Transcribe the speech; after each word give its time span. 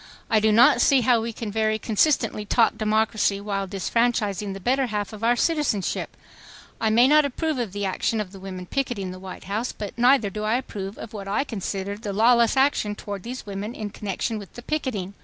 I 0.31 0.39
do 0.39 0.51
not 0.51 0.81
see 0.81 1.01
how 1.01 1.21
we 1.21 1.31
can 1.31 1.51
very 1.51 1.77
consistently 1.77 2.43
talk 2.43 2.75
democracy 2.75 3.39
while 3.39 3.67
disfranchising 3.67 4.53
the 4.55 4.59
better 4.59 4.87
half 4.87 5.13
of 5.13 5.23
our 5.23 5.35
citizenship—I 5.35 6.89
may 6.89 7.07
not 7.07 7.23
approve 7.23 7.59
of 7.59 7.71
the 7.71 7.85
action 7.85 8.19
of 8.19 8.31
the 8.31 8.39
women 8.39 8.65
picketing 8.65 9.11
the 9.11 9.19
White 9.19 9.43
House, 9.43 9.71
but 9.71 9.95
neither 9.99 10.31
do 10.31 10.43
I 10.43 10.55
approve 10.57 10.97
of 10.97 11.13
what 11.13 11.27
I 11.27 11.43
consider 11.43 11.97
the 11.99 12.13
lawless 12.13 12.57
action 12.57 12.95
toward 12.95 13.21
these 13.21 13.45
women 13.45 13.75
in 13.75 13.91
connection 13.91 14.39
with 14.39 14.53
the 14.53 14.63
picketing 14.63 15.13